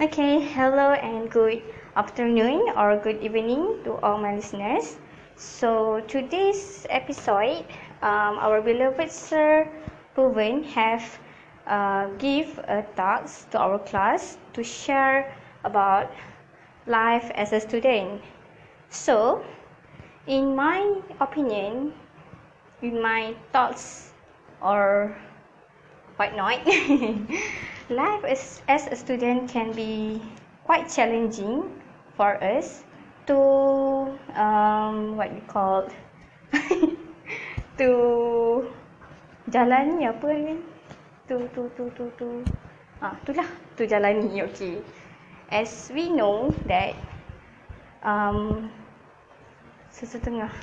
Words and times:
Okay, 0.00 0.40
hello 0.40 0.96
and 0.96 1.30
good 1.30 1.60
afternoon 1.94 2.72
or 2.74 2.96
good 2.96 3.20
evening 3.20 3.84
to 3.84 4.00
all 4.00 4.16
my 4.16 4.34
listeners. 4.34 4.96
So 5.36 6.00
today's 6.08 6.86
episode, 6.88 7.68
um, 8.00 8.40
our 8.40 8.62
beloved 8.62 9.10
Sir 9.12 9.68
Puven 10.14 10.64
have 10.72 11.04
uh, 11.66 12.08
give 12.16 12.48
a 12.64 12.80
talks 12.96 13.44
to 13.52 13.58
our 13.60 13.78
class 13.78 14.38
to 14.54 14.64
share 14.64 15.36
about 15.64 16.08
life 16.86 17.30
as 17.34 17.52
a 17.52 17.60
student. 17.60 18.22
So, 18.88 19.44
in 20.26 20.56
my 20.56 20.96
opinion, 21.20 21.92
in 22.80 23.02
my 23.02 23.34
thoughts 23.52 24.12
or 24.62 25.14
quite 26.16 26.34
not. 26.34 26.64
Life 27.90 28.22
as, 28.22 28.62
as 28.70 28.86
a 28.86 28.94
student 28.94 29.50
can 29.50 29.72
be 29.74 30.22
quite 30.62 30.88
challenging 30.88 31.66
for 32.14 32.38
us 32.38 32.84
to 33.26 33.34
um, 34.38 35.16
what 35.18 35.34
we 35.34 35.42
call 35.50 35.90
to 37.82 37.90
jalani 39.50 40.06
apa 40.06 40.28
ni? 40.30 40.62
To 41.26 41.50
to 41.50 41.66
to 41.74 41.90
to 41.98 42.04
to. 42.14 42.46
Ah 43.02 43.18
itulah 43.26 43.50
to 43.74 43.82
jalani 43.90 44.38
okay. 44.46 44.78
As 45.50 45.90
we 45.90 46.14
know 46.14 46.54
that 46.70 46.94
um 48.06 48.70
sesetengah. 49.90 50.54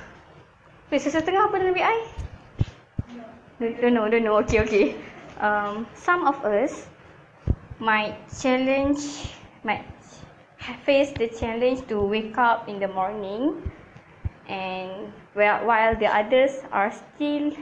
Wait, 0.88 1.04
sesetengah 1.04 1.52
apa 1.52 1.60
dalam 1.60 1.76
BI? 1.76 1.98
Don't 3.60 3.92
know, 3.92 4.08
don't 4.08 4.24
know. 4.24 4.40
Okay, 4.40 4.64
okay. 4.64 4.86
Um, 5.44 5.84
some 5.92 6.24
of 6.24 6.40
us 6.48 6.88
might 7.80 8.16
challenge 8.40 9.34
might 9.64 9.84
face 10.84 11.12
the 11.12 11.28
challenge 11.28 11.86
to 11.88 12.00
wake 12.00 12.36
up 12.38 12.68
in 12.68 12.78
the 12.80 12.88
morning. 12.88 13.70
And 14.48 15.12
while, 15.34 15.64
while 15.66 15.96
the 15.96 16.06
others 16.06 16.60
are 16.72 16.90
still 16.92 17.52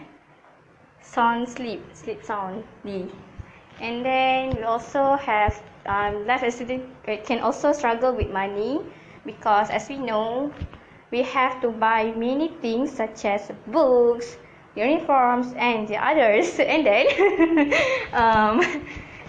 sound 1.03 1.49
sleep 1.49 1.83
sleep 1.95 2.23
soundly. 2.25 3.11
And 3.81 4.05
then 4.05 4.57
we 4.57 4.63
also 4.63 5.17
have 5.17 5.63
um, 5.87 6.27
life 6.27 6.43
as 6.43 6.57
student 6.57 6.85
can 7.25 7.41
also 7.41 7.73
struggle 7.73 8.15
with 8.15 8.31
money 8.31 8.81
because 9.25 9.71
as 9.71 9.89
we 9.89 9.99
know 9.99 10.53
we 11.11 11.23
have 11.23 11.61
to 11.63 11.71
buy 11.71 12.13
many 12.17 12.49
things 12.61 12.91
such 12.91 13.25
as 13.25 13.51
books 13.67 14.37
uniforms 14.75 15.53
and 15.57 15.89
the 15.89 15.97
others. 15.97 16.59
And 16.61 16.87
then 16.87 17.07
um, 18.13 18.61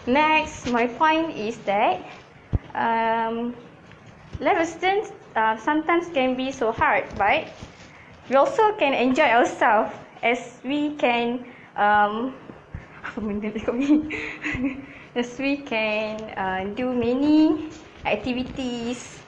next 0.08 0.72
my 0.72 0.88
point 0.88 1.36
is 1.36 1.58
that 1.68 2.02
um, 2.74 3.54
students 4.64 5.12
uh, 5.36 5.58
sometimes 5.58 6.08
can 6.14 6.36
be 6.36 6.52
so 6.52 6.72
hard 6.72 7.04
but 7.18 7.48
we 8.30 8.36
also 8.36 8.72
can 8.80 8.94
enjoy 8.94 9.28
ourselves 9.28 9.92
as 10.24 10.60
we 10.64 10.96
can 10.96 11.46
um, 11.76 12.34
as 15.16 15.38
we 15.40 15.58
can 15.58 16.22
uh, 16.38 16.64
do 16.76 16.94
many 16.94 17.70
activities 18.06 19.20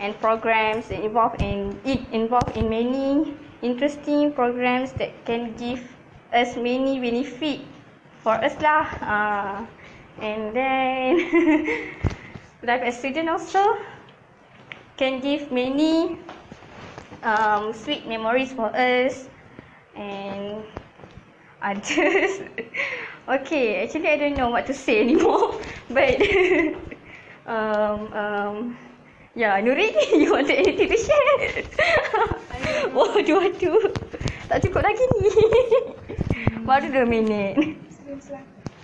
and 0.00 0.18
programs 0.20 0.90
involved 0.90 1.40
in 1.40 1.78
it 1.84 2.00
involved 2.12 2.56
in 2.56 2.68
many 2.68 3.34
interesting 3.62 4.32
programs 4.32 4.92
that 4.92 5.12
can 5.24 5.54
give 5.56 5.80
us 6.32 6.56
many 6.56 7.00
benefit 7.00 7.60
for 8.20 8.36
us 8.42 8.52
lah. 8.60 8.84
Uh, 9.00 9.56
and 10.20 10.54
then 10.56 11.12
life 12.62 12.82
as 12.82 12.98
student 12.98 13.28
also 13.28 13.76
can 14.96 15.20
give 15.20 15.52
many 15.52 16.18
um, 17.22 17.72
sweet 17.72 18.06
memories 18.06 18.52
for 18.52 18.74
us 18.74 19.28
and 19.94 20.64
others. 21.62 22.40
okay, 23.28 23.84
actually 23.84 24.08
I 24.08 24.16
don't 24.16 24.36
know 24.36 24.50
what 24.50 24.66
to 24.66 24.74
say 24.74 25.00
anymore, 25.00 25.60
but 25.90 26.20
um, 27.46 28.12
um, 28.12 28.76
yeah, 29.34 29.60
Nuri, 29.60 29.92
you 30.16 30.32
want 30.32 30.48
anything 30.50 30.88
to 30.88 30.96
share? 30.96 31.64
Waduh, 32.96 33.36
waduh. 33.36 33.92
Tak 34.48 34.64
cukup 34.64 34.80
lagi 34.80 35.04
ni. 35.20 35.30
Baru 36.64 36.88
dua 36.88 37.04
minit. 37.04 37.76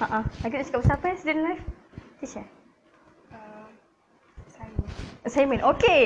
Ha 0.03 0.19
ah. 0.19 0.25
Lagi 0.43 0.59
nak 0.59 0.67
cakap 0.67 0.81
pasal 0.83 0.95
apa? 0.99 1.09
Student 1.15 1.43
life? 1.47 1.63
Tisha. 2.19 2.43
Uh, 3.31 3.71
assignment. 4.51 4.91
Assignment. 5.23 5.61
Okay. 5.79 6.03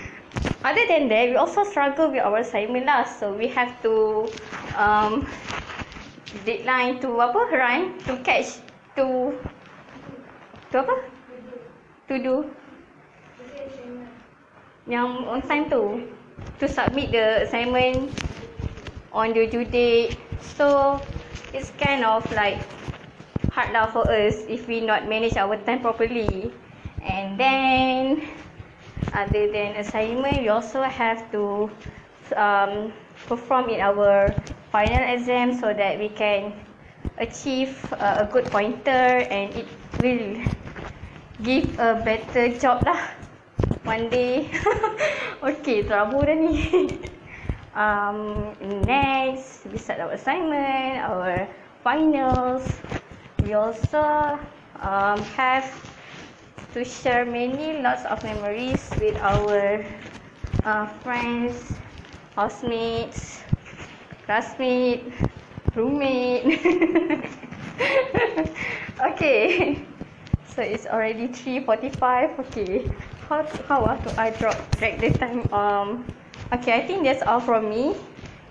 Other 0.68 0.84
than 0.84 1.08
that, 1.08 1.32
we 1.32 1.40
also 1.40 1.64
struggle 1.64 2.12
with 2.12 2.20
our 2.20 2.44
assignment 2.44 2.84
lah. 2.84 3.08
So 3.08 3.32
we 3.32 3.48
have 3.48 3.72
to 3.80 4.28
um 4.76 5.24
deadline 6.44 7.00
to 7.00 7.16
apa? 7.16 7.40
Run 7.48 7.96
to 8.04 8.20
catch 8.20 8.60
to 9.00 9.32
to 10.68 10.84
apa? 10.84 11.00
To 12.12 12.14
do. 12.20 12.44
Yang 14.84 15.08
on 15.24 15.40
time 15.48 15.64
tu 15.72 16.12
to 16.60 16.68
submit 16.68 17.08
the 17.08 17.48
assignment 17.48 18.12
on 19.16 19.32
the 19.32 19.48
due 19.48 19.64
date. 19.64 20.20
So 20.44 21.00
it's 21.56 21.72
kind 21.80 22.04
of 22.04 22.20
like 22.36 22.60
hard 23.50 23.74
lah 23.74 23.90
for 23.90 24.06
us 24.06 24.46
if 24.46 24.70
we 24.70 24.80
not 24.80 25.10
manage 25.10 25.36
our 25.36 25.58
time 25.66 25.82
properly. 25.82 26.50
And 27.02 27.34
then 27.38 28.22
other 29.12 29.50
than 29.50 29.76
assignment, 29.76 30.42
we 30.42 30.48
also 30.48 30.82
have 30.82 31.26
to 31.32 31.70
um, 32.36 32.92
perform 33.26 33.68
in 33.68 33.80
our 33.80 34.30
final 34.70 35.02
exam 35.02 35.58
so 35.58 35.74
that 35.74 35.98
we 35.98 36.08
can 36.08 36.54
achieve 37.18 37.74
uh, 37.98 38.24
a 38.24 38.26
good 38.30 38.46
pointer 38.46 39.26
and 39.28 39.52
it 39.54 39.68
will 40.00 40.40
give 41.42 41.66
a 41.78 42.00
better 42.04 42.48
job 42.56 42.84
lah 42.86 43.00
one 43.82 44.08
day. 44.12 44.46
okay, 45.42 45.82
terlalu 45.82 46.18
dah 46.22 46.36
ni. 46.36 46.56
um, 47.82 48.18
next, 48.84 49.64
we 49.72 49.80
start 49.80 50.04
our 50.04 50.12
assignment, 50.12 51.00
our 51.00 51.48
finals. 51.82 52.64
We 53.50 53.54
also 53.54 54.38
um, 54.78 55.18
have 55.34 55.66
to 56.72 56.84
share 56.84 57.26
many 57.26 57.82
lots 57.82 58.04
of 58.06 58.22
memories 58.22 58.78
with 59.00 59.16
our 59.18 59.84
uh, 60.62 60.86
friends, 61.02 61.74
housemates, 62.36 63.42
classmates, 64.24 65.10
roommate. 65.74 66.46
okay. 69.10 69.82
So 70.54 70.62
it's 70.62 70.86
already 70.86 71.26
3.45. 71.26 72.38
Okay 72.54 72.86
how 73.26 73.42
how 73.66 73.82
to 73.96 74.10
I 74.14 74.30
drop 74.30 74.54
drag 74.78 75.00
the 75.02 75.10
time 75.10 75.42
um 75.52 76.06
okay 76.54 76.78
I 76.78 76.86
think 76.86 77.02
that's 77.02 77.26
all 77.26 77.40
from 77.40 77.68
me 77.70 77.96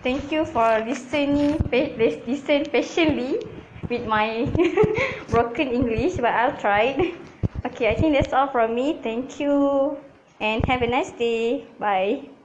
thank 0.03 0.29
you 0.29 0.43
for 0.43 0.83
listening 0.83 1.55
listen 1.71 2.67
patiently 2.67 3.39
with 3.89 4.05
my 4.05 4.45
broken 5.29 5.67
English 5.69 6.15
but 6.17 6.33
I'll 6.33 6.57
try 6.57 7.13
okay 7.65 7.91
I 7.91 7.95
think 7.95 8.15
that's 8.15 8.33
all 8.33 8.47
from 8.47 8.75
me. 8.75 8.99
Thank 9.03 9.39
you. 9.39 9.97
And 10.39 10.63
have 10.65 10.81
a 10.81 10.87
nice 10.87 11.11
day. 11.11 11.67
Bye 11.79 12.38